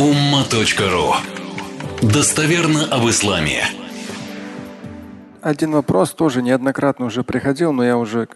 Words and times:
umma.ru 0.00 1.12
Достоверно 2.00 2.86
об 2.86 3.06
исламе. 3.10 3.64
Один 5.42 5.72
вопрос 5.72 6.14
тоже 6.14 6.40
неоднократно 6.40 7.04
уже 7.04 7.22
приходил, 7.22 7.74
но 7.74 7.84
я 7.84 7.98
уже 7.98 8.26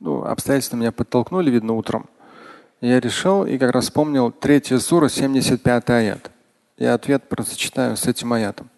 ну, 0.00 0.24
обстоятельства 0.24 0.76
меня 0.76 0.90
подтолкнули, 0.90 1.52
видно, 1.52 1.74
утром. 1.74 2.08
Я 2.80 2.98
решил 2.98 3.46
и 3.46 3.56
как 3.56 3.70
раз 3.70 3.84
вспомнил 3.84 4.32
третья 4.32 4.78
сура, 4.78 5.08
75 5.08 5.90
аят. 5.90 6.32
Я 6.76 6.94
ответ 6.94 7.28
просто 7.28 7.54
с 7.94 8.06
этим 8.06 8.32
аятом. 8.32 8.68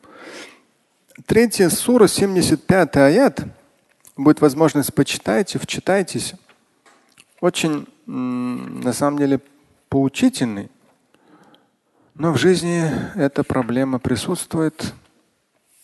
Третья 1.24 1.70
сура, 1.70 2.08
75 2.08 2.96
аят. 2.98 3.40
Будет 4.18 4.42
возможность 4.42 4.92
почитайте, 4.92 5.58
вчитайтесь. 5.58 6.34
Очень, 7.40 7.86
на 8.04 8.92
самом 8.92 9.18
деле, 9.18 9.40
поучительный. 9.88 10.68
Но 12.18 12.32
в 12.32 12.38
жизни 12.38 12.90
эта 13.14 13.44
проблема 13.44 13.98
присутствует. 13.98 14.94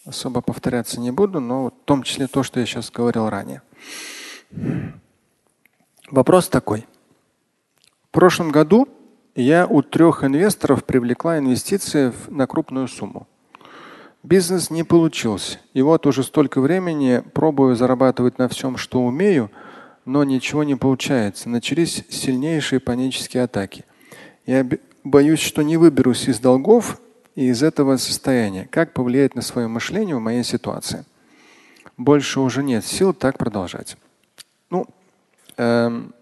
Особо 0.06 0.40
повторяться 0.40 0.98
не 0.98 1.10
буду, 1.10 1.40
но 1.40 1.66
в 1.66 1.72
том 1.84 2.02
числе 2.02 2.26
то, 2.26 2.42
что 2.42 2.58
я 2.58 2.64
сейчас 2.64 2.90
говорил 2.90 3.28
ранее. 3.28 3.60
Вопрос 6.10 6.48
такой. 6.48 6.86
В 8.08 8.12
прошлом 8.12 8.50
году 8.50 8.88
я 9.34 9.66
у 9.66 9.82
трех 9.82 10.24
инвесторов 10.24 10.84
привлекла 10.84 11.38
инвестиции 11.38 12.14
на 12.28 12.46
крупную 12.46 12.88
сумму. 12.88 13.28
Бизнес 14.22 14.70
не 14.70 14.84
получился. 14.84 15.58
И 15.74 15.82
вот 15.82 16.06
уже 16.06 16.22
столько 16.22 16.62
времени 16.62 17.22
пробую 17.34 17.76
зарабатывать 17.76 18.38
на 18.38 18.48
всем, 18.48 18.78
что 18.78 19.04
умею, 19.04 19.50
но 20.06 20.24
ничего 20.24 20.64
не 20.64 20.76
получается. 20.76 21.50
Начались 21.50 22.04
сильнейшие 22.08 22.80
панические 22.80 23.42
атаки. 23.42 23.84
Я 24.46 24.66
боюсь, 25.04 25.40
что 25.40 25.62
не 25.62 25.76
выберусь 25.76 26.28
из 26.28 26.38
долгов 26.38 27.00
и 27.34 27.46
из 27.46 27.62
этого 27.62 27.96
состояния. 27.96 28.68
Как 28.70 28.92
повлиять 28.92 29.34
на 29.34 29.42
свое 29.42 29.68
мышление 29.68 30.16
в 30.16 30.20
моей 30.20 30.44
ситуации? 30.44 31.04
Больше 31.96 32.40
уже 32.40 32.62
нет 32.62 32.84
сил 32.84 33.12
так 33.12 33.38
продолжать. 33.38 33.96
Ну, 34.70 34.86
эм, 35.56 36.14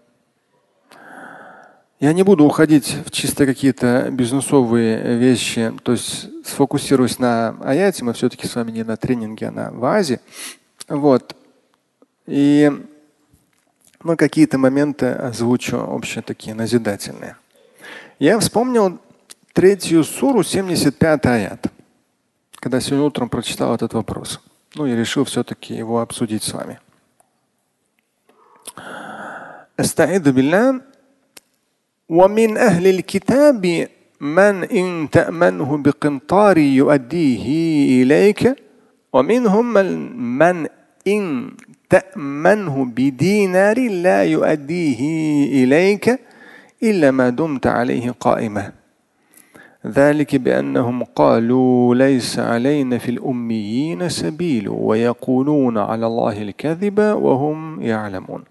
я 1.99 2.13
не 2.13 2.23
буду 2.23 2.45
уходить 2.45 2.97
в 3.05 3.11
чисто 3.11 3.45
какие-то 3.45 4.09
бизнесовые 4.11 5.17
вещи, 5.17 5.71
то 5.83 5.91
есть 5.91 6.29
сфокусируюсь 6.45 7.19
на 7.19 7.55
аяте. 7.63 8.03
Мы 8.03 8.13
все-таки 8.13 8.47
с 8.47 8.55
вами 8.55 8.71
не 8.71 8.83
на 8.83 8.97
тренинге, 8.97 9.47
а 9.47 9.51
на 9.51 9.71
вазе. 9.71 10.19
Вот. 10.87 11.35
И 12.25 12.71
ну, 14.03 14.17
какие-то 14.17 14.57
моменты 14.57 15.07
озвучу 15.07 15.77
общие 15.77 16.23
такие 16.23 16.55
назидательные. 16.55 17.35
Я 18.20 18.38
вспомнил 18.38 18.98
третью 19.52 20.04
суру, 20.04 20.42
75 20.42 21.26
аят, 21.26 21.66
когда 22.56 22.80
сегодня 22.80 23.06
утром 23.06 23.28
прочитал 23.28 23.74
этот 23.74 23.94
вопрос. 23.94 24.40
Ну 24.74 24.86
и 24.86 24.94
решил 24.94 25.24
все-таки 25.24 25.74
его 25.74 26.00
обсудить 26.00 26.42
с 26.42 26.52
вами. 26.52 26.78
أستعيذ 29.80 30.32
بالله 30.32 30.80
ومن 32.08 32.56
أهل 32.56 32.86
الكتاب 32.86 33.88
من 34.20 34.64
إن 34.64 35.10
تأمنه 35.12 35.76
بقنطار 35.76 36.58
يؤديه 36.58 37.46
إليك 38.02 38.56
ومنهم 39.12 39.66
من 40.38 40.66
إن 41.06 41.52
تأمنه 41.90 42.84
بدينار 42.84 43.78
لا 43.90 44.24
يؤديه 44.24 45.00
إليك 45.64 46.20
إلا 46.82 47.10
ما 47.10 47.30
دمت 47.30 47.66
عليه 47.66 48.10
قائمة 48.10 48.72
ذلك 49.86 50.36
بأنهم 50.36 51.04
قالوا 51.04 51.94
ليس 51.94 52.38
علينا 52.38 52.98
في 52.98 53.10
الأميين 53.10 54.08
سبيل 54.08 54.68
ويقولون 54.68 55.78
على 55.78 56.06
الله 56.06 56.42
الكذب 56.42 56.98
وهم 56.98 57.82
يعلمون 57.82 58.44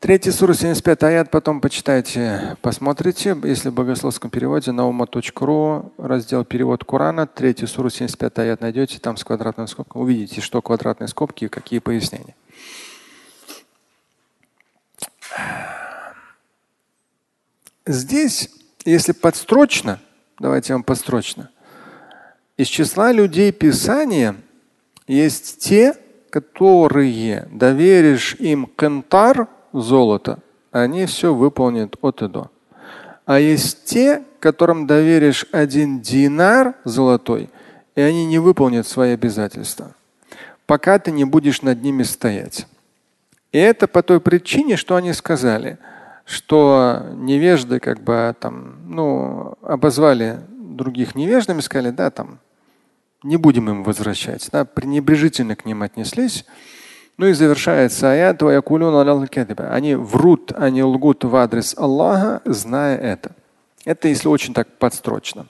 Третий 0.00 0.30
сура, 0.30 0.52
75 0.52 1.02
аят, 1.02 1.30
потом 1.32 1.60
почитайте, 1.60 2.56
посмотрите. 2.62 3.36
Если 3.42 3.68
в 3.68 3.74
богословском 3.74 4.30
переводе 4.30 4.70
на 4.70 4.86
ума.ру, 4.86 5.92
раздел 5.98 6.44
перевод 6.44 6.84
Корана, 6.84 7.26
третий 7.26 7.66
сура, 7.66 7.90
75 7.90 8.38
аят 8.38 8.60
найдете, 8.60 9.00
там 9.00 9.16
с 9.16 9.24
квадратной 9.24 9.66
скобкой. 9.66 10.00
Увидите, 10.00 10.40
что 10.40 10.62
квадратные 10.62 11.08
скобки 11.08 11.46
и 11.46 11.48
какие 11.48 11.80
пояснения. 11.80 12.36
Здесь, 17.85 18.49
если 18.85 19.11
подстрочно, 19.11 19.99
давайте 20.39 20.73
вам 20.73 20.83
подстрочно, 20.83 21.49
из 22.57 22.67
числа 22.67 23.11
людей 23.11 23.51
Писания 23.51 24.35
есть 25.07 25.59
те, 25.59 25.95
которые 26.29 27.47
доверишь 27.51 28.35
им 28.39 28.69
кентар– 28.77 29.47
золото, 29.73 30.39
они 30.71 31.05
все 31.05 31.33
выполнят 31.33 31.95
от 32.01 32.21
и 32.21 32.27
до. 32.27 32.51
А 33.25 33.39
есть 33.39 33.85
те, 33.85 34.23
которым 34.39 34.87
доверишь 34.87 35.45
один 35.51 36.01
динар 36.01 36.75
золотой, 36.83 37.49
и 37.95 38.01
они 38.01 38.25
не 38.25 38.39
выполнят 38.39 38.87
свои 38.87 39.13
обязательства, 39.13 39.95
пока 40.65 40.99
ты 40.99 41.11
не 41.11 41.25
будешь 41.25 41.61
над 41.61 41.81
ними 41.81 42.03
стоять. 42.03 42.67
И 43.51 43.57
это 43.57 43.87
по 43.87 44.03
той 44.03 44.19
причине, 44.19 44.77
что 44.77 44.95
они 44.95 45.13
сказали, 45.13 45.77
что 46.25 47.07
невежды 47.15 47.79
как 47.79 48.01
бы 48.01 48.35
там, 48.39 48.75
ну, 48.87 49.57
обозвали 49.61 50.39
других 50.49 51.15
невеждами, 51.15 51.61
сказали, 51.61 51.91
да, 51.91 52.09
там, 52.09 52.39
не 53.23 53.37
будем 53.37 53.69
им 53.69 53.83
возвращать, 53.83 54.49
да, 54.51 54.65
пренебрежительно 54.65 55.55
к 55.55 55.65
ним 55.65 55.81
отнеслись. 55.81 56.45
Ну 57.17 57.27
и 57.27 57.33
завершается 57.33 58.11
аят 58.11 58.41
Они 59.71 59.95
врут, 59.95 60.51
они 60.55 60.81
лгут 60.81 61.23
в 61.23 61.35
адрес 61.35 61.77
Аллаха, 61.77 62.41
зная 62.43 62.97
это. 62.97 63.33
Это 63.85 64.07
если 64.07 64.27
очень 64.27 64.53
так 64.53 64.67
подстрочно. 64.79 65.45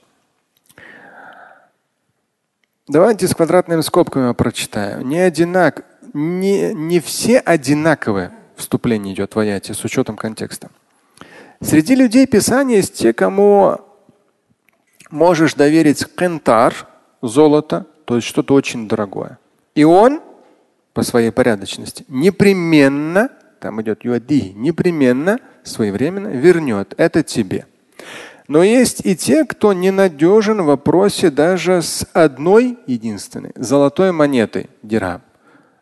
Давайте 2.88 3.28
с 3.30 3.34
квадратными 3.34 3.80
скобками 3.80 4.34
прочитаю. 4.34 5.06
Не 5.06 5.20
одинак, 5.20 5.86
не, 6.14 6.74
не 6.74 7.00
все 7.00 7.40
одинаковые. 7.40 8.32
Вступление 8.64 9.14
идет 9.14 9.36
в 9.36 9.40
аяте 9.40 9.74
с 9.74 9.84
учетом 9.84 10.16
контекста. 10.16 10.70
Среди 11.60 11.96
людей 11.96 12.26
Писания 12.26 12.78
есть 12.78 12.94
те, 12.94 13.12
кому 13.12 13.78
можешь 15.12 15.56
доверить 15.56 16.06
кентар, 16.16 16.88
золото, 17.22 17.86
то 18.06 18.16
есть 18.16 18.26
что-то 18.26 18.54
очень 18.54 18.88
дорогое. 18.88 19.38
И 19.76 19.84
он 19.84 20.22
по 20.94 21.04
своей 21.04 21.32
порядочности, 21.32 22.06
непременно, 22.08 23.30
там 23.60 23.82
идет 23.82 24.06
юади, 24.06 24.54
непременно 24.56 25.40
своевременно 25.64 26.30
вернет 26.30 26.94
это 26.96 27.22
тебе. 27.22 27.66
Но 28.48 28.64
есть 28.64 29.06
и 29.06 29.14
те, 29.14 29.44
кто 29.44 29.74
ненадежен 29.74 30.62
в 30.62 30.68
вопросе 30.68 31.30
даже 31.30 31.82
с 31.82 32.08
одной 32.14 32.78
единственной 32.88 33.52
золотой 33.56 34.14
монетой 34.14 34.70
дирхам, 34.84 35.22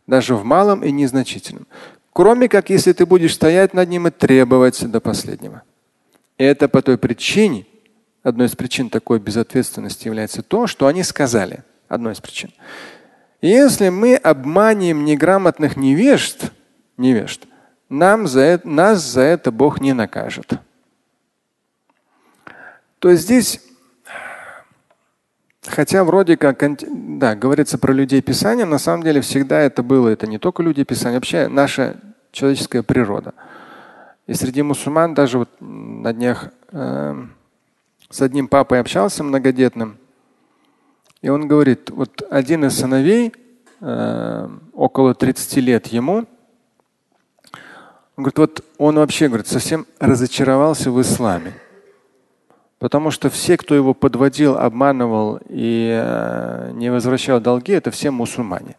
даже 0.07 0.35
в 0.35 0.43
малом 0.43 0.83
и 0.83 0.91
незначительном. 0.91 1.67
Кроме 2.13 2.49
как 2.49 2.69
если 2.69 2.93
ты 2.93 3.05
будешь 3.05 3.35
стоять 3.35 3.73
над 3.73 3.89
ним 3.89 4.07
и 4.07 4.11
требовать 4.11 4.89
до 4.89 4.99
последнего. 4.99 5.63
И 6.37 6.43
это 6.43 6.67
по 6.67 6.81
той 6.81 6.97
причине, 6.97 7.65
одной 8.23 8.47
из 8.47 8.55
причин 8.55 8.89
такой 8.89 9.19
безответственности 9.19 10.07
является 10.07 10.43
то, 10.43 10.67
что 10.67 10.87
они 10.87 11.03
сказали. 11.03 11.63
Одной 11.87 12.13
из 12.13 12.21
причин. 12.21 12.51
Если 13.41 13.89
мы 13.89 14.15
обманем 14.15 15.05
неграмотных 15.05 15.77
невежд, 15.77 16.51
невежд 16.97 17.45
нам 17.91 18.25
за 18.25 18.39
это, 18.39 18.67
нас 18.67 19.01
за 19.01 19.21
это 19.21 19.51
Бог 19.51 19.81
не 19.81 19.93
накажет. 19.93 20.53
То 22.99 23.09
есть 23.09 23.23
здесь, 23.23 23.61
хотя 25.65 26.03
вроде 26.03 26.37
как, 26.37 26.63
да, 27.19 27.35
говорится 27.35 27.77
про 27.77 27.93
людей 27.93 28.21
Писания, 28.21 28.65
на 28.65 28.79
самом 28.79 29.03
деле 29.03 29.21
всегда 29.21 29.59
это 29.59 29.83
было. 29.83 30.09
Это 30.09 30.27
не 30.27 30.37
только 30.37 30.63
люди 30.63 30.83
Писания, 30.83 31.17
вообще 31.17 31.47
наша 31.47 31.97
человеческая 32.31 32.83
природа. 32.83 33.33
И 34.27 34.33
среди 34.33 34.61
мусульман 34.61 35.13
даже 35.13 35.39
вот 35.39 35.49
на 35.59 36.13
днях 36.13 36.49
э, 36.71 37.25
с 38.09 38.21
одним 38.21 38.47
папой 38.47 38.79
общался 38.79 39.23
многодетным. 39.23 39.97
И 41.21 41.29
он 41.29 41.47
говорит, 41.47 41.89
вот 41.89 42.23
один 42.29 42.65
из 42.65 42.77
сыновей, 42.77 43.33
э, 43.81 44.49
около 44.73 45.13
30 45.13 45.57
лет 45.57 45.87
ему, 45.87 46.25
он 48.15 48.23
говорит, 48.23 48.37
вот 48.37 48.65
он 48.77 48.95
вообще 48.95 49.27
говорит, 49.27 49.47
совсем 49.47 49.85
разочаровался 49.99 50.91
в 50.91 51.01
исламе. 51.01 51.53
Потому 52.81 53.11
что 53.11 53.29
все, 53.29 53.57
кто 53.57 53.75
его 53.75 53.93
подводил, 53.93 54.57
обманывал 54.57 55.39
и 55.47 55.87
э, 56.03 56.71
не 56.73 56.91
возвращал 56.91 57.39
долги, 57.39 57.73
это 57.73 57.91
все 57.91 58.09
мусульмане. 58.09 58.75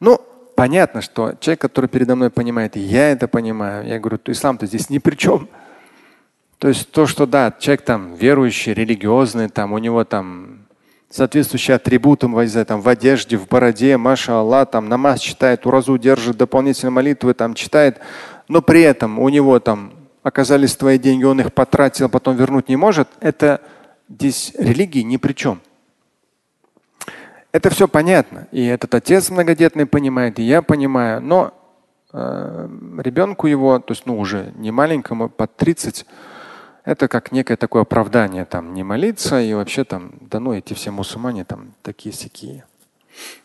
Ну, 0.00 0.20
понятно, 0.56 1.00
что 1.00 1.36
человек, 1.38 1.60
который 1.60 1.86
передо 1.86 2.16
мной 2.16 2.30
понимает, 2.30 2.74
я 2.74 3.10
это 3.12 3.28
понимаю, 3.28 3.86
я 3.86 4.00
говорю, 4.00 4.18
ислам-то 4.26 4.66
здесь 4.66 4.90
ни 4.90 4.98
при 4.98 5.14
чем. 5.14 5.48
То 6.58 6.66
есть 6.66 6.90
то, 6.90 7.06
что 7.06 7.26
да, 7.26 7.54
человек 7.56 7.82
там 7.82 8.14
верующий, 8.16 8.74
религиозный, 8.74 9.48
там 9.48 9.72
у 9.72 9.78
него 9.78 10.02
там 10.02 10.66
соответствующие 11.10 11.76
атрибуты 11.76 12.26
там, 12.64 12.80
в 12.80 12.88
одежде, 12.88 13.36
в 13.36 13.46
бороде, 13.46 13.98
маша 13.98 14.40
Аллах, 14.40 14.68
там 14.68 14.88
намаз 14.88 15.20
читает, 15.20 15.64
уразу 15.64 15.96
держит, 15.96 16.38
дополнительные 16.38 16.90
молитвы 16.90 17.34
там 17.34 17.54
читает, 17.54 18.00
но 18.48 18.60
при 18.62 18.82
этом 18.82 19.20
у 19.20 19.28
него 19.28 19.60
там 19.60 19.92
оказались 20.30 20.76
твои 20.76 20.98
деньги, 20.98 21.24
он 21.24 21.40
их 21.40 21.52
потратил, 21.52 22.06
а 22.06 22.08
потом 22.08 22.36
вернуть 22.36 22.68
не 22.68 22.76
может, 22.76 23.08
это 23.20 23.60
здесь 24.08 24.54
религии 24.56 25.00
ни 25.00 25.16
при 25.18 25.32
чем. 25.32 25.60
Это 27.52 27.68
все 27.68 27.88
понятно. 27.88 28.46
И 28.52 28.64
этот 28.64 28.94
отец 28.94 29.28
многодетный 29.30 29.86
понимает, 29.86 30.38
и 30.38 30.42
я 30.42 30.62
понимаю. 30.62 31.20
Но 31.20 31.52
э, 32.12 32.68
ребенку 32.98 33.48
его, 33.48 33.80
то 33.80 33.92
есть 33.92 34.06
ну 34.06 34.18
уже 34.18 34.52
не 34.56 34.70
маленькому, 34.70 35.28
под 35.28 35.56
30, 35.56 36.06
это 36.84 37.08
как 37.08 37.32
некое 37.32 37.56
такое 37.56 37.82
оправдание, 37.82 38.44
там 38.44 38.72
не 38.72 38.84
молиться 38.84 39.40
и 39.40 39.52
вообще 39.52 39.82
там, 39.84 40.12
да 40.20 40.38
ну 40.38 40.52
эти 40.52 40.74
все 40.74 40.92
мусульмане 40.92 41.44
там 41.44 41.74
такие 41.82 42.14
сякие. 42.14 42.64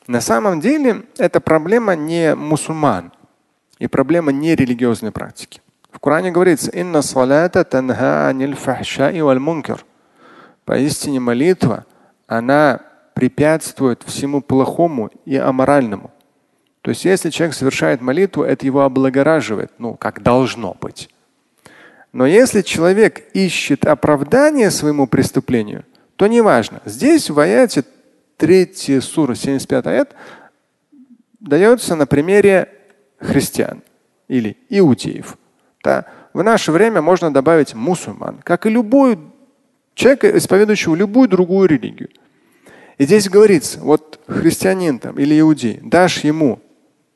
На 0.08 0.22
самом 0.22 0.62
деле 0.62 1.06
это 1.18 1.42
проблема 1.42 1.96
не 1.96 2.36
мусульман 2.36 3.12
и 3.80 3.88
проблема 3.88 4.32
не 4.32 4.56
религиозной 4.56 5.12
практики. 5.12 5.62
В 5.96 6.00
Коране 6.00 6.30
говорится, 6.30 6.72
инна 6.72 7.02
салата 7.02 7.64
танха 7.64 8.28
аниль 8.28 8.54
фахшаи 8.54 9.22
валь 9.22 9.40
мункер. 9.40 9.86
Поистине 10.66 11.22
молитва, 11.22 11.86
она 12.28 12.82
препятствует 13.14 14.04
всему 14.04 14.42
плохому 14.42 15.10
и 15.24 15.38
аморальному. 15.38 16.12
То 16.82 16.90
есть 16.92 17.06
если 17.06 17.30
человек 17.30 17.56
совершает 17.56 18.02
молитву, 18.02 18.44
это 18.44 18.66
его 18.66 18.82
облагораживает, 18.82 19.72
ну, 19.78 19.96
как 19.96 20.22
должно 20.22 20.76
быть. 20.82 21.10
Но 22.12 22.26
если 22.26 22.62
человек 22.62 23.24
ищет 23.34 23.86
оправдание 23.86 24.72
своему 24.72 25.08
преступлению, 25.08 25.86
то 26.18 26.28
неважно. 26.28 26.82
Здесь 26.84 27.30
в 27.30 27.40
аяте 27.40 27.86
3 28.36 29.00
сура 29.00 29.34
75 29.34 29.88
аят 29.88 30.14
дается 31.40 31.96
на 31.96 32.06
примере 32.06 32.70
христиан 33.18 33.82
или 34.28 34.58
иудеев. 34.68 35.38
Да? 35.86 36.06
В 36.34 36.44
наше 36.44 36.72
время 36.72 37.02
можно 37.04 37.32
добавить 37.32 37.76
мусульман, 37.76 38.40
как 38.44 38.66
и 38.66 38.72
любой 38.72 39.20
человек, 39.94 40.26
исповедующий 40.26 40.94
любую 40.96 41.30
другую 41.30 41.70
религию. 41.70 42.10
И 42.98 43.06
здесь 43.06 43.30
говорится, 43.30 43.80
вот 43.82 44.20
христианин 44.28 44.98
там 44.98 45.20
или 45.20 45.40
иудей, 45.40 45.80
дашь 45.84 46.24
ему 46.24 46.60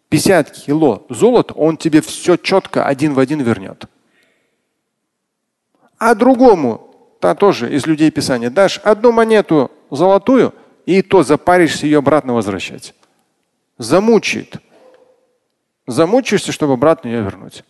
50 0.10 0.52
кило 0.52 1.06
золота, 1.10 1.56
он 1.56 1.78
тебе 1.78 2.02
все 2.02 2.38
четко 2.38 2.86
один 2.86 3.16
в 3.16 3.20
один 3.20 3.42
вернет. 3.42 3.86
А 5.98 6.14
другому, 6.14 6.96
та 7.20 7.34
тоже 7.34 7.74
из 7.74 7.88
людей 7.88 8.12
Писания, 8.12 8.52
дашь 8.52 8.80
одну 8.84 9.12
монету 9.12 9.72
золотую, 9.90 10.54
и 10.86 11.02
то 11.02 11.24
запаришься 11.24 11.88
ее 11.88 11.98
обратно 11.98 12.36
возвращать. 12.36 12.94
Замучает. 13.80 14.58
Замучишься, 15.88 16.52
чтобы 16.52 16.74
обратно 16.74 17.08
ее 17.08 17.24
вернуть. 17.24 17.64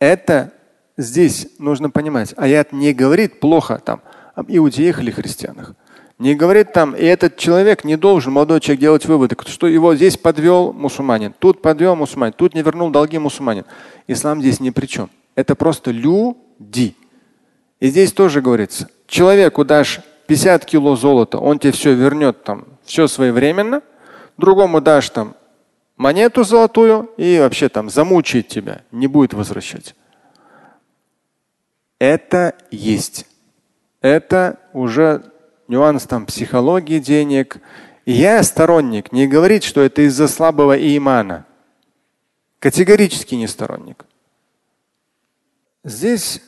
Это 0.00 0.52
здесь 0.96 1.46
нужно 1.58 1.90
понимать. 1.90 2.34
Аят 2.36 2.72
не 2.72 2.92
говорит 2.92 3.38
плохо 3.38 3.78
там 3.78 4.00
об 4.34 4.46
иудеях 4.48 5.00
или 5.00 5.10
христианах. 5.10 5.74
Не 6.18 6.34
говорит 6.34 6.72
там, 6.72 6.94
и 6.94 7.02
этот 7.04 7.36
человек 7.36 7.84
не 7.84 7.96
должен, 7.96 8.32
молодой 8.32 8.60
человек, 8.60 8.80
делать 8.80 9.06
выводы, 9.06 9.36
что 9.46 9.66
его 9.66 9.94
здесь 9.94 10.18
подвел 10.18 10.72
мусульманин, 10.74 11.32
тут 11.38 11.62
подвел 11.62 11.96
мусульманин, 11.96 12.34
тут 12.34 12.54
не 12.54 12.60
вернул 12.60 12.90
долги 12.90 13.18
мусульманин. 13.18 13.64
Ислам 14.06 14.40
здесь 14.42 14.60
ни 14.60 14.68
при 14.68 14.84
чем. 14.84 15.08
Это 15.34 15.54
просто 15.54 15.90
люди. 15.92 16.94
И 17.78 17.88
здесь 17.88 18.12
тоже 18.12 18.42
говорится, 18.42 18.90
человеку 19.06 19.64
дашь 19.64 20.00
50 20.26 20.66
кило 20.66 20.94
золота, 20.94 21.38
он 21.38 21.58
тебе 21.58 21.72
все 21.72 21.94
вернет 21.94 22.44
там, 22.44 22.66
все 22.84 23.06
своевременно. 23.06 23.80
Другому 24.36 24.82
дашь 24.82 25.08
там 25.08 25.34
монету 26.00 26.44
золотую 26.44 27.10
и 27.18 27.38
вообще 27.38 27.68
там 27.68 27.90
замучает 27.90 28.48
тебя, 28.48 28.84
не 28.90 29.06
будет 29.06 29.34
возвращать. 29.34 29.94
Это 31.98 32.54
есть. 32.70 33.26
Это 34.00 34.58
уже 34.72 35.30
нюанс 35.68 36.04
там 36.04 36.24
психологии 36.24 37.00
денег. 37.00 37.58
И 38.06 38.12
я 38.12 38.42
сторонник 38.42 39.12
не 39.12 39.28
говорить, 39.28 39.62
что 39.62 39.82
это 39.82 40.00
из-за 40.06 40.26
слабого 40.26 40.74
имана. 40.74 41.44
Категорически 42.60 43.34
не 43.34 43.46
сторонник. 43.46 44.06
Здесь 45.84 46.40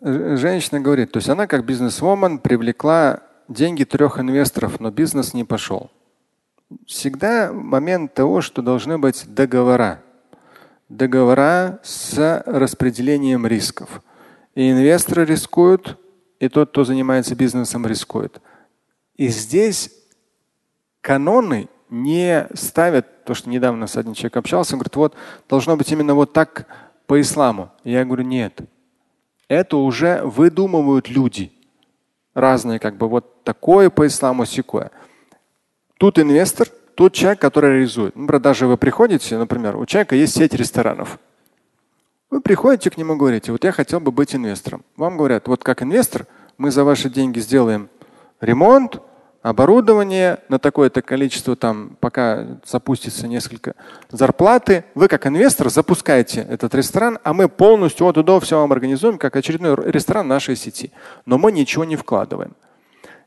женщина 0.00 0.80
говорит, 0.80 1.12
то 1.12 1.18
есть 1.18 1.28
она 1.28 1.46
как 1.46 1.66
бизнесвумен 1.66 2.38
привлекла 2.38 3.20
деньги 3.48 3.84
трех 3.84 4.18
инвесторов, 4.18 4.80
но 4.80 4.90
бизнес 4.90 5.34
не 5.34 5.44
пошел. 5.44 5.90
Всегда 6.86 7.52
момент 7.52 8.14
того, 8.14 8.40
что 8.40 8.60
должны 8.60 8.98
быть 8.98 9.24
договора. 9.26 10.02
Договора 10.88 11.80
с 11.82 12.42
распределением 12.46 13.46
рисков. 13.46 14.02
И 14.54 14.70
инвесторы 14.70 15.24
рискуют, 15.24 15.98
и 16.40 16.48
тот, 16.48 16.70
кто 16.70 16.84
занимается 16.84 17.34
бизнесом, 17.34 17.86
рискует. 17.86 18.40
И 19.16 19.28
здесь 19.28 19.90
каноны 21.00 21.68
не 21.90 22.46
ставят, 22.54 23.24
то, 23.24 23.34
что 23.34 23.48
недавно 23.48 23.86
с 23.86 23.96
одним 23.96 24.14
человеком 24.14 24.40
общался, 24.40 24.74
он 24.74 24.80
говорит, 24.80 24.96
вот 24.96 25.14
должно 25.48 25.76
быть 25.76 25.90
именно 25.90 26.14
вот 26.14 26.32
так 26.32 26.66
по 27.06 27.20
исламу. 27.20 27.70
Я 27.84 28.04
говорю, 28.04 28.24
нет. 28.24 28.60
Это 29.48 29.78
уже 29.78 30.22
выдумывают 30.22 31.08
люди. 31.08 31.52
Разные, 32.34 32.78
как 32.78 32.96
бы 32.96 33.08
вот 33.08 33.42
такое 33.44 33.90
по 33.90 34.06
исламу, 34.06 34.44
секое. 34.44 34.90
Тут 35.98 36.18
инвестор, 36.18 36.68
тут 36.94 37.12
человек, 37.12 37.40
который 37.40 37.72
реализует. 37.74 38.14
Например, 38.14 38.40
даже 38.40 38.66
вы 38.66 38.76
приходите, 38.76 39.36
например, 39.36 39.76
у 39.76 39.84
человека 39.84 40.14
есть 40.14 40.36
сеть 40.36 40.54
ресторанов. 40.54 41.18
Вы 42.30 42.40
приходите 42.40 42.90
к 42.90 42.96
нему 42.96 43.14
и 43.14 43.18
говорите, 43.18 43.52
вот 43.52 43.64
я 43.64 43.72
хотел 43.72 44.00
бы 44.00 44.12
быть 44.12 44.34
инвестором. 44.34 44.84
Вам 44.96 45.16
говорят, 45.16 45.48
вот 45.48 45.64
как 45.64 45.82
инвестор, 45.82 46.26
мы 46.56 46.70
за 46.70 46.84
ваши 46.84 47.10
деньги 47.10 47.40
сделаем 47.40 47.88
ремонт, 48.40 49.00
оборудование 49.42 50.38
на 50.48 50.58
такое-то 50.58 51.02
количество, 51.02 51.56
там, 51.56 51.96
пока 52.00 52.60
запустится 52.64 53.26
несколько 53.26 53.74
зарплаты. 54.10 54.84
Вы 54.94 55.08
как 55.08 55.26
инвестор 55.26 55.70
запускаете 55.70 56.46
этот 56.48 56.74
ресторан, 56.74 57.18
а 57.24 57.32
мы 57.32 57.48
полностью 57.48 58.06
от 58.06 58.24
до 58.24 58.40
все 58.40 58.60
вам 58.60 58.72
организуем, 58.72 59.18
как 59.18 59.34
очередной 59.34 59.74
ресторан 59.90 60.28
нашей 60.28 60.54
сети. 60.54 60.92
Но 61.26 61.38
мы 61.38 61.50
ничего 61.50 61.84
не 61.84 61.96
вкладываем. 61.96 62.54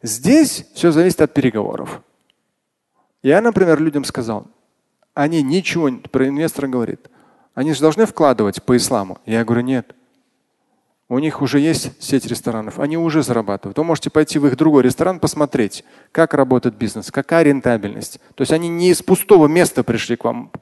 Здесь 0.04 0.68
все 0.74 0.92
зависит 0.92 1.22
от 1.22 1.34
переговоров. 1.34 2.02
Я, 3.24 3.42
например, 3.42 3.80
людям 3.80 4.04
сказал, 4.04 4.48
они 5.14 5.42
ничего 5.42 5.90
про 6.12 6.28
инвестора 6.28 6.68
говорит. 6.68 7.10
Они 7.54 7.74
же 7.74 7.82
должны 7.82 8.06
вкладывать 8.06 8.64
по 8.64 8.76
исламу. 8.78 9.20
Я 9.26 9.44
говорю, 9.44 9.62
нет. 9.62 9.96
У 11.10 11.20
них 11.20 11.42
уже 11.42 11.60
есть 11.60 12.02
сеть 12.02 12.26
ресторанов, 12.26 12.80
они 12.80 12.98
уже 12.98 13.22
зарабатывают. 13.22 13.78
Вы 13.78 13.84
можете 13.84 14.10
пойти 14.10 14.40
в 14.40 14.48
их 14.48 14.56
другой 14.56 14.84
ресторан, 14.84 15.20
посмотреть, 15.20 15.84
как 16.14 16.34
работает 16.34 16.76
бизнес, 16.76 17.12
какая 17.12 17.44
рентабельность. 17.44 18.22
То 18.36 18.44
есть 18.44 18.54
они 18.54 18.70
не 18.70 18.90
из 18.90 19.04
пустого 19.04 19.48
места 19.48 19.84
пришли 19.84 20.16
к 20.16 20.24
вам. 20.24 20.54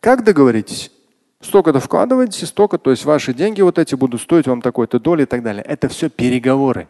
Как 0.00 0.24
договоритесь? 0.24 0.92
Столько-то 1.40 1.80
вкладываете, 1.80 2.44
столько, 2.44 2.76
то 2.76 2.90
есть 2.90 3.06
ваши 3.06 3.32
деньги 3.32 3.62
вот 3.62 3.78
эти 3.78 3.94
будут 3.94 4.20
стоить 4.20 4.46
вам 4.46 4.60
такой-то 4.60 5.00
доли 5.00 5.22
и 5.22 5.26
так 5.26 5.42
далее. 5.42 5.64
Это 5.64 5.88
все 5.88 6.10
переговоры. 6.10 6.86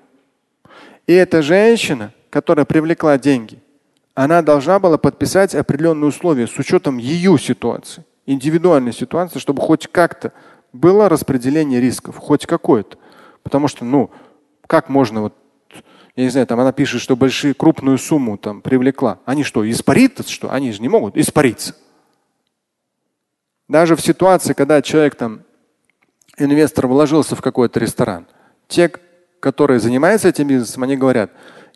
И 1.06 1.12
эта 1.12 1.40
женщина, 1.40 2.12
которая 2.30 2.66
привлекла 2.66 3.16
деньги, 3.16 3.62
она 4.20 4.42
должна 4.42 4.80
была 4.80 4.98
подписать 4.98 5.54
определенные 5.54 6.08
условия 6.08 6.48
с 6.48 6.58
учетом 6.58 6.98
ее 6.98 7.38
ситуации, 7.38 8.04
индивидуальной 8.26 8.92
ситуации, 8.92 9.38
чтобы 9.38 9.62
хоть 9.62 9.86
как-то 9.86 10.32
было 10.72 11.08
распределение 11.08 11.80
рисков, 11.80 12.16
хоть 12.16 12.44
какое-то. 12.44 12.98
Потому 13.44 13.68
что, 13.68 13.84
ну, 13.84 14.10
как 14.66 14.88
можно 14.88 15.20
вот, 15.22 15.34
я 16.16 16.24
не 16.24 16.30
знаю, 16.30 16.48
там 16.48 16.58
она 16.58 16.72
пишет, 16.72 17.00
что 17.00 17.14
большие, 17.14 17.54
крупную 17.54 17.96
сумму 17.96 18.36
там 18.36 18.60
привлекла. 18.60 19.20
Они 19.24 19.44
что, 19.44 19.70
испариться, 19.70 20.28
что? 20.28 20.52
Они 20.52 20.72
же 20.72 20.82
не 20.82 20.88
могут 20.88 21.16
испариться. 21.16 21.76
Даже 23.68 23.94
в 23.94 24.00
ситуации, 24.00 24.52
когда 24.52 24.82
человек 24.82 25.14
там, 25.14 25.42
инвестор 26.36 26.88
вложился 26.88 27.36
в 27.36 27.40
какой-то 27.40 27.78
ресторан, 27.78 28.26
те, 28.66 28.90
которые 29.38 29.78
занимаются 29.78 30.26
этим 30.26 30.48
бизнесом, 30.48 30.82
они 30.82 30.96
говорят, 30.96 31.30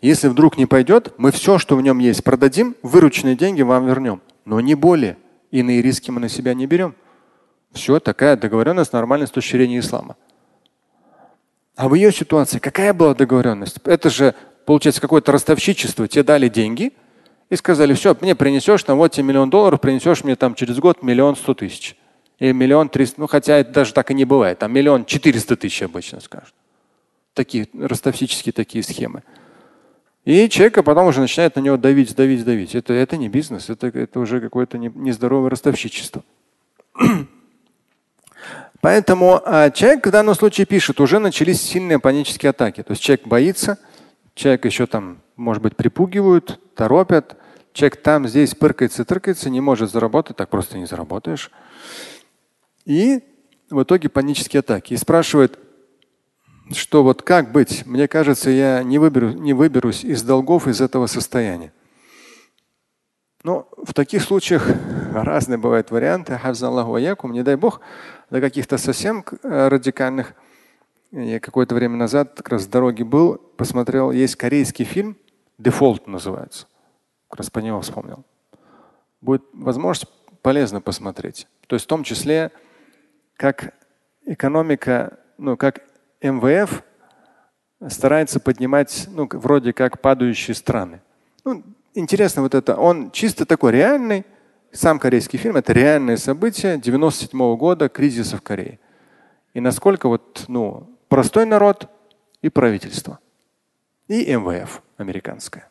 если 0.07 0.27
вдруг 0.27 0.57
не 0.57 0.65
пойдет, 0.65 1.13
мы 1.17 1.31
все, 1.31 1.57
что 1.57 1.77
в 1.77 1.81
нем 1.81 1.99
есть, 1.99 2.23
продадим, 2.23 2.75
вырученные 2.83 3.35
деньги 3.35 3.61
вам 3.61 3.87
вернем. 3.87 4.21
Но 4.43 4.59
не 4.59 4.75
более. 4.75 5.17
Иные 5.49 5.81
риски 5.81 6.11
мы 6.11 6.19
на 6.19 6.27
себя 6.27 6.53
не 6.53 6.67
берем. 6.67 6.93
Все, 7.71 7.99
такая 7.99 8.35
договоренность 8.35 8.91
нормальная 8.91 9.27
с 9.27 9.31
точки 9.31 9.53
зрения 9.53 9.79
ислама. 9.79 10.17
А 11.75 11.87
в 11.87 11.93
ее 11.95 12.11
ситуации 12.11 12.59
какая 12.59 12.93
была 12.93 13.15
договоренность? 13.15 13.77
Это 13.85 14.09
же, 14.09 14.35
получается, 14.65 14.99
какое-то 14.99 15.31
ростовщичество. 15.31 16.07
Тебе 16.07 16.23
дали 16.23 16.49
деньги 16.49 16.91
и 17.49 17.55
сказали, 17.55 17.93
все, 17.93 18.15
мне 18.19 18.35
принесешь, 18.35 18.83
там 18.83 18.97
вот 18.97 19.13
тебе 19.13 19.23
миллион 19.23 19.49
долларов, 19.49 19.79
принесешь 19.79 20.23
мне 20.23 20.35
там 20.35 20.53
через 20.53 20.79
год 20.79 21.01
миллион 21.01 21.35
сто 21.35 21.53
тысяч. 21.53 21.95
И 22.39 22.51
миллион 22.51 22.89
триста, 22.89 23.21
ну 23.21 23.27
хотя 23.27 23.57
это 23.59 23.71
даже 23.71 23.93
так 23.93 24.11
и 24.11 24.13
не 24.13 24.25
бывает, 24.25 24.59
там 24.59 24.73
миллион 24.73 25.05
четыреста 25.05 25.55
тысяч 25.55 25.81
обычно 25.81 26.19
скажут. 26.19 26.53
Такие 27.33 27.67
ростовсические 27.73 28.51
такие 28.51 28.83
схемы. 28.83 29.23
И 30.25 30.47
человек 30.47 30.83
потом 30.83 31.07
уже 31.07 31.19
начинает 31.19 31.55
на 31.55 31.59
него 31.59 31.75
давить, 31.75 32.15
давить, 32.15 32.45
давить. 32.45 32.75
Это, 32.75 32.93
это 32.93 33.17
не 33.17 33.27
бизнес, 33.27 33.69
это, 33.69 33.87
это 33.87 34.19
уже 34.19 34.39
какое-то 34.39 34.77
нездоровое 34.77 35.49
ростовщичество. 35.49 36.23
Поэтому 38.81 39.41
а, 39.45 39.69
человек 39.69 40.07
в 40.07 40.11
данном 40.11 40.35
случае 40.35 40.65
пишет, 40.65 41.01
уже 41.01 41.19
начались 41.19 41.61
сильные 41.61 41.99
панические 41.99 42.51
атаки. 42.51 42.83
То 42.83 42.91
есть 42.91 43.01
человек 43.01 43.27
боится, 43.27 43.77
человек 44.33 44.65
еще 44.65 44.87
там, 44.87 45.21
может 45.35 45.61
быть, 45.61 45.75
припугивают, 45.75 46.59
торопят. 46.75 47.37
Человек 47.73 48.01
там, 48.01 48.27
здесь 48.27 48.55
пыркается, 48.55 49.03
тыркается, 49.03 49.49
не 49.49 49.59
может 49.59 49.91
заработать, 49.91 50.37
так 50.37 50.49
просто 50.49 50.77
не 50.77 50.85
заработаешь. 50.85 51.51
И 52.85 53.21
в 53.69 53.83
итоге 53.83 54.09
панические 54.09 54.59
атаки. 54.59 54.93
И 54.93 54.97
спрашивает, 54.97 55.59
что 56.71 57.03
вот 57.03 57.21
как 57.21 57.51
быть? 57.51 57.85
Мне 57.85 58.07
кажется, 58.07 58.49
я 58.49 58.83
не, 58.83 58.99
выберу, 58.99 59.31
не 59.31 59.53
выберусь 59.53 60.03
из 60.03 60.23
долгов 60.23 60.67
из 60.67 60.81
этого 60.81 61.07
состояния. 61.07 61.73
Но 63.43 63.67
ну, 63.75 63.85
в 63.85 63.93
таких 63.93 64.23
случаях 64.23 64.69
разные 65.13 65.57
бывают 65.57 65.91
варианты. 65.91 66.39
Не 66.43 67.43
дай 67.43 67.55
бог, 67.55 67.81
до 68.29 68.39
каких-то 68.39 68.77
совсем 68.77 69.25
э, 69.43 69.67
радикальных. 69.67 70.33
Я 71.11 71.39
какое-то 71.39 71.75
время 71.75 71.97
назад 71.97 72.35
как 72.37 72.49
раз 72.49 72.63
в 72.63 72.69
дороге 72.69 73.03
был, 73.03 73.37
посмотрел, 73.57 74.11
есть 74.11 74.35
корейский 74.35 74.85
фильм, 74.85 75.17
«Дефолт» 75.57 76.07
называется. 76.07 76.67
Как 77.27 77.39
раз 77.39 77.49
по 77.49 77.59
него 77.59 77.81
вспомнил. 77.81 78.23
Будет 79.21 79.43
возможность 79.53 80.11
полезно 80.41 80.81
посмотреть. 80.81 81.47
То 81.67 81.75
есть 81.75 81.85
в 81.85 81.87
том 81.87 82.03
числе, 82.03 82.51
как 83.35 83.73
экономика, 84.25 85.19
ну, 85.37 85.55
как 85.57 85.81
МВФ 86.23 86.83
старается 87.89 88.39
поднимать, 88.39 89.07
ну, 89.09 89.27
вроде 89.31 89.73
как 89.73 90.01
падающие 90.01 90.55
страны. 90.55 91.01
Ну, 91.43 91.63
интересно 91.93 92.41
вот 92.41 92.55
это. 92.55 92.75
Он 92.75 93.11
чисто 93.11 93.45
такой 93.45 93.73
реальный, 93.73 94.25
сам 94.71 94.99
корейский 94.99 95.37
фильм, 95.37 95.57
это 95.57 95.73
реальное 95.73 96.17
событие 96.17 96.77
97 96.77 97.39
-го 97.39 97.57
года, 97.57 97.89
кризиса 97.89 98.37
в 98.37 98.41
Корее. 98.41 98.79
И 99.53 99.59
насколько 99.59 100.07
вот, 100.07 100.45
ну, 100.47 100.89
простой 101.09 101.45
народ 101.45 101.89
и 102.41 102.49
правительство. 102.49 103.19
И 104.07 104.33
МВФ 104.35 104.81
американское. 104.97 105.69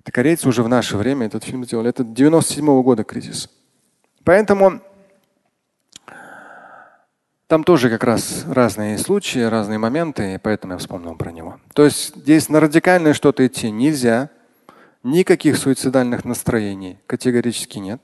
Это 0.00 0.12
корейцы 0.12 0.48
уже 0.48 0.62
в 0.62 0.68
наше 0.68 0.96
время 0.96 1.26
этот 1.26 1.44
фильм 1.44 1.64
сделали. 1.64 1.90
Это 1.90 2.04
97 2.04 2.64
-го 2.64 2.82
года 2.82 3.04
кризис. 3.04 3.50
Поэтому 4.24 4.80
там 7.46 7.62
тоже 7.62 7.90
как 7.90 8.04
раз 8.04 8.44
разные 8.48 8.98
случаи, 8.98 9.40
разные 9.40 9.78
моменты, 9.78 10.34
и 10.34 10.38
поэтому 10.38 10.74
я 10.74 10.78
вспомнил 10.78 11.14
про 11.14 11.30
него. 11.30 11.58
То 11.74 11.84
есть 11.84 12.16
здесь 12.16 12.48
на 12.48 12.60
радикальное 12.60 13.14
что-то 13.14 13.46
идти 13.46 13.70
нельзя. 13.70 14.30
Никаких 15.02 15.56
суицидальных 15.56 16.24
настроений 16.24 16.98
категорически 17.06 17.78
нет. 17.78 18.00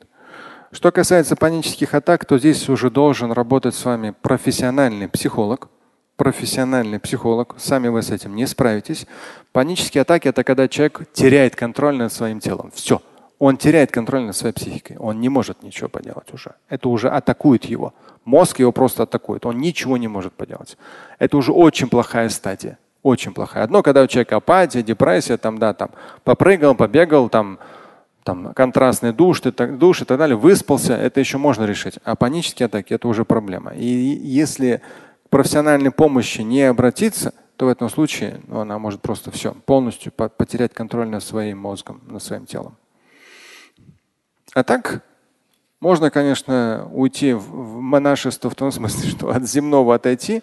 Что 0.70 0.92
касается 0.92 1.34
панических 1.34 1.94
атак, 1.94 2.24
то 2.24 2.38
здесь 2.38 2.68
уже 2.68 2.90
должен 2.90 3.32
работать 3.32 3.74
с 3.74 3.84
вами 3.84 4.14
профессиональный 4.22 5.08
психолог. 5.08 5.68
Профессиональный 6.16 7.00
психолог. 7.00 7.56
Сами 7.58 7.88
вы 7.88 8.02
с 8.02 8.10
этим 8.10 8.36
не 8.36 8.46
справитесь. 8.46 9.06
Панические 9.50 10.02
атаки– 10.02 10.28
это 10.28 10.44
когда 10.44 10.68
человек 10.68 11.12
теряет 11.12 11.56
контроль 11.56 11.96
над 11.96 12.12
своим 12.12 12.38
телом. 12.38 12.70
Все. 12.72 13.02
Он 13.44 13.56
теряет 13.56 13.90
контроль 13.90 14.22
над 14.22 14.36
своей 14.36 14.54
психикой. 14.54 14.98
Он 14.98 15.20
не 15.20 15.28
может 15.28 15.64
ничего 15.64 15.88
поделать 15.88 16.32
уже. 16.32 16.52
Это 16.68 16.88
уже 16.88 17.08
атакует 17.08 17.64
его. 17.64 17.92
Мозг 18.24 18.60
его 18.60 18.70
просто 18.70 19.02
атакует. 19.02 19.44
Он 19.44 19.58
ничего 19.58 19.96
не 19.96 20.06
может 20.06 20.32
поделать. 20.32 20.78
Это 21.18 21.36
уже 21.36 21.50
очень 21.50 21.88
плохая 21.88 22.28
стадия. 22.28 22.78
Очень 23.02 23.34
плохая. 23.34 23.64
Одно, 23.64 23.82
когда 23.82 24.04
у 24.04 24.06
человека 24.06 24.36
апатия, 24.36 24.84
депрессия, 24.84 25.38
там, 25.38 25.58
да, 25.58 25.74
там, 25.74 25.90
попрыгал, 26.22 26.76
побегал, 26.76 27.28
там, 27.28 27.58
там 28.22 28.54
контрастный 28.54 29.12
душ, 29.12 29.40
и 29.44 29.50
так, 29.50 29.76
душ 29.76 30.02
и 30.02 30.04
так 30.04 30.18
далее, 30.18 30.36
выспался, 30.36 30.94
это 30.94 31.18
еще 31.18 31.36
можно 31.36 31.64
решить. 31.64 31.98
А 32.04 32.14
панические 32.14 32.66
атаки 32.66 32.94
это 32.94 33.08
уже 33.08 33.24
проблема. 33.24 33.72
И 33.72 33.84
если 33.84 34.82
к 35.26 35.30
профессиональной 35.30 35.90
помощи 35.90 36.42
не 36.42 36.62
обратиться, 36.62 37.34
то 37.56 37.66
в 37.66 37.68
этом 37.68 37.88
случае 37.88 38.40
ну, 38.46 38.60
она 38.60 38.78
может 38.78 39.00
просто 39.00 39.32
все, 39.32 39.52
полностью 39.66 40.12
потерять 40.12 40.72
контроль 40.72 41.08
над 41.08 41.24
своим 41.24 41.58
мозгом, 41.58 42.02
над 42.06 42.22
своим 42.22 42.46
телом. 42.46 42.76
А 44.54 44.62
так 44.64 45.02
можно, 45.80 46.10
конечно, 46.10 46.88
уйти 46.92 47.32
в 47.32 47.80
монашество 47.80 48.50
в 48.50 48.54
том 48.54 48.70
смысле, 48.70 49.10
что 49.16 49.30
от 49.30 49.48
земного 49.48 49.94
отойти, 49.94 50.42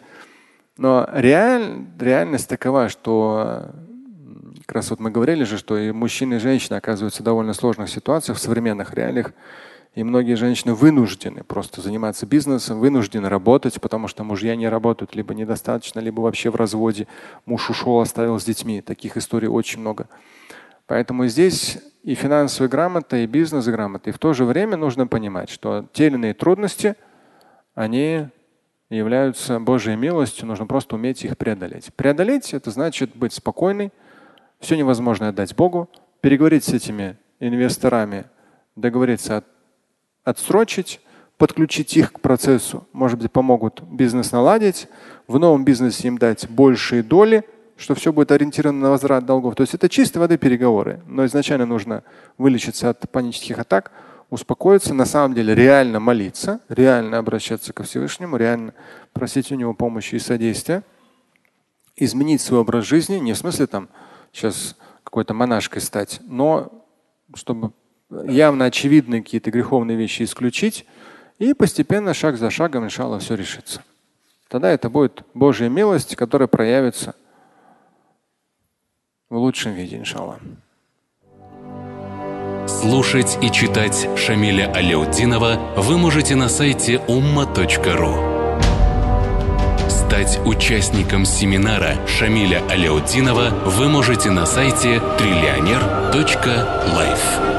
но 0.77 1.07
реаль, 1.13 1.85
реальность 1.99 2.49
такова, 2.49 2.89
что 2.89 3.71
как 4.65 4.75
раз 4.75 4.89
вот 4.91 4.99
мы 4.99 5.11
говорили 5.11 5.43
же, 5.43 5.57
что 5.57 5.77
и 5.77 5.91
мужчины, 5.91 6.35
и 6.35 6.39
женщины 6.39 6.77
оказываются 6.77 7.21
в 7.21 7.25
довольно 7.25 7.53
сложных 7.53 7.89
ситуациях 7.89 8.37
в 8.37 8.41
современных 8.41 8.93
реалиях. 8.93 9.33
И 9.95 10.03
многие 10.03 10.35
женщины 10.35 10.75
вынуждены 10.75 11.43
просто 11.43 11.81
заниматься 11.81 12.27
бизнесом, 12.27 12.79
вынуждены 12.79 13.27
работать, 13.27 13.81
потому 13.81 14.07
что 14.07 14.23
мужья 14.23 14.55
не 14.55 14.69
работают 14.69 15.15
либо 15.15 15.33
недостаточно, 15.33 15.99
либо 15.99 16.21
вообще 16.21 16.51
в 16.51 16.55
разводе. 16.55 17.07
Муж 17.47 17.69
ушел, 17.71 17.99
оставил 17.99 18.39
с 18.39 18.45
детьми. 18.45 18.81
Таких 18.81 19.17
историй 19.17 19.47
очень 19.47 19.79
много. 19.79 20.07
Поэтому 20.89 21.27
здесь 21.27 21.77
и 22.01 22.15
финансовая 22.15 22.67
грамота, 22.67 23.17
и 23.17 23.27
бизнес-грамота. 23.27 24.10
И 24.10 24.12
в 24.12 24.17
то 24.17 24.34
же 24.34 24.43
время 24.43 24.75
нужно 24.75 25.05
понимать, 25.05 25.51
что 25.51 25.86
те 25.93 26.08
или 26.08 26.15
иные 26.15 26.34
трудности, 26.34 26.96
они 27.75 28.27
являются 28.89 29.60
Божьей 29.60 29.96
милостью, 29.96 30.48
нужно 30.48 30.65
просто 30.65 30.96
уметь 30.96 31.24
их 31.24 31.38
преодолеть. 31.38 31.93
Преодолеть– 31.93 32.53
это 32.55 32.72
значит 32.72 33.15
быть 33.15 33.34
спокойной, 33.34 33.91
все 34.60 34.75
невозможно 34.77 35.27
отдать 35.27 35.55
Богу, 35.55 35.88
переговорить 36.22 36.63
с 36.63 36.74
этими 36.74 37.17
инвесторами, 37.39 38.25
договориться 38.75 39.38
от, 39.38 39.46
отсрочить, 40.24 41.01
подключить 41.38 41.96
их 41.98 42.13
к 42.13 42.19
процессу, 42.19 42.88
может 42.93 43.19
быть, 43.19 43.31
помогут 43.31 43.84
бизнес 43.84 44.31
наладить, 44.31 44.88
в 45.27 45.38
новом 45.38 45.65
бизнесе 45.65 46.08
им 46.08 46.17
дать 46.17 46.50
большие 46.50 47.03
доли– 47.03 47.46
что 47.79 47.95
все 47.95 48.12
будет 48.12 48.31
ориентировано 48.31 48.81
на 48.81 48.89
возврат 48.89 49.25
долгов. 49.25 49.55
То 49.55 49.62
есть 49.62 49.74
это 49.74 49.88
чистой 49.88 50.17
воды 50.17 50.38
переговоры. 50.38 51.01
Но 51.07 51.25
изначально 51.25 51.65
нужно 51.65 52.03
вылечиться 52.38 52.89
от 52.89 53.09
панических 53.09 53.57
атак, 53.57 53.91
успокоиться, 54.29 54.93
на 54.93 55.05
самом 55.05 55.33
деле 55.33 55.55
реально 55.55 56.01
молиться, 56.01 56.59
реально 56.67 57.17
обращаться 57.17 57.71
ко 57.71 57.83
Всевышнему, 57.83 58.36
реально 58.36 58.74
просить 59.13 59.51
у 59.51 59.55
него 59.55 59.74
помощи 59.74 60.15
и 60.15 60.19
содействия, 60.19 60.83
изменить 61.95 62.41
свой 62.41 62.59
образ 62.59 62.86
жизни, 62.86 63.15
не 63.15 63.31
в 63.31 63.38
смысле 63.38 63.65
там 63.65 63.88
сейчас 64.33 64.75
какой-то 65.05 65.33
монашкой 65.33 65.81
стать, 65.81 66.19
но 66.24 66.86
чтобы 67.33 67.71
явно 68.25 68.65
очевидные 68.65 69.24
какие-то 69.24 69.51
греховные 69.51 69.98
вещи 69.98 70.24
исключить, 70.24 70.86
и 71.39 71.53
постепенно, 71.53 72.13
шаг 72.13 72.38
за 72.38 72.50
шагом, 72.50 72.83
иншаллах, 72.83 73.21
все 73.21 73.36
решится. 73.36 73.81
Тогда 74.50 74.69
это 74.69 74.89
будет 74.89 75.24
Божья 75.33 75.69
милость, 75.69 76.17
которая 76.17 76.50
проявится– 76.50 77.15
в 79.29 79.38
лучшем 79.38 79.74
виде, 79.74 79.98
иншаллах. 79.98 80.39
Слушать 82.67 83.38
и 83.41 83.51
читать 83.51 84.07
Шамиля 84.15 84.71
Аляутдинова 84.71 85.74
вы 85.77 85.98
можете 85.98 86.36
на 86.36 86.50
сайте 86.50 87.01
umma.ru. 87.07 88.39
Стать 89.89 90.39
участником 90.45 91.25
семинара 91.25 91.95
Шамиля 92.07 92.62
Аляутдинова 92.69 93.50
вы 93.65 93.89
можете 93.89 94.29
на 94.31 94.45
сайте 94.45 95.01
триллионер.life. 95.17 97.58